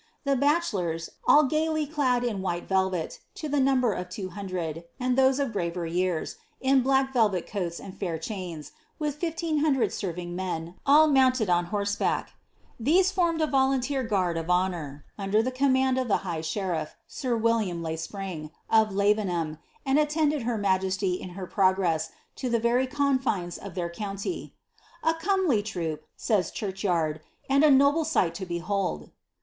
[0.23, 4.85] The bachelors, all gaily clad in white velvet, to the number of two hun dred,
[4.99, 9.93] and those of graver years, in black velvet coats and fair chains, with fifteen hundred
[9.93, 12.31] serving men, all mounted on horseback—
[12.89, 17.37] these fbnned a volunteer guard of honour, under the command of the high iberifl^ sir
[17.37, 22.87] William le Spring, of Lavenham, and attended her majesty in her progress to the very
[22.87, 24.55] confines of their county,
[24.87, 29.11] —*' a comely troop," says Churchyard, ^' and a noble sight to behold.''